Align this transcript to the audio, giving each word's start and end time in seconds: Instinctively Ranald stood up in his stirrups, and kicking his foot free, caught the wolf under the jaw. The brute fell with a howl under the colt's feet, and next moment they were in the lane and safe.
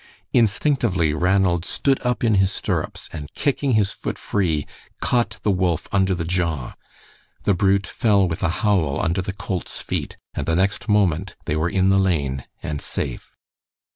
Instinctively 0.33 1.13
Ranald 1.13 1.63
stood 1.63 2.03
up 2.03 2.23
in 2.23 2.33
his 2.41 2.51
stirrups, 2.51 3.07
and 3.13 3.31
kicking 3.35 3.73
his 3.73 3.91
foot 3.91 4.17
free, 4.17 4.65
caught 4.99 5.37
the 5.43 5.51
wolf 5.51 5.87
under 5.91 6.15
the 6.15 6.25
jaw. 6.25 6.73
The 7.43 7.53
brute 7.53 7.85
fell 7.85 8.27
with 8.27 8.41
a 8.41 8.49
howl 8.65 8.99
under 8.99 9.21
the 9.21 9.31
colt's 9.31 9.79
feet, 9.79 10.17
and 10.33 10.47
next 10.47 10.89
moment 10.89 11.35
they 11.45 11.55
were 11.55 11.69
in 11.69 11.89
the 11.89 11.99
lane 11.99 12.45
and 12.63 12.81
safe. 12.81 13.35